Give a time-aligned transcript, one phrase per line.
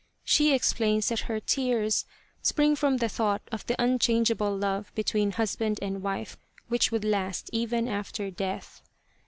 [0.23, 2.05] She ex plains that her tears
[2.41, 6.37] spring from the thought of the unchangeable love between husband and wife,
[6.69, 8.81] which would last even after death.